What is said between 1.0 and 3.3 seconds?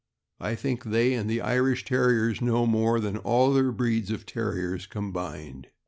and the Irish Terriers know more than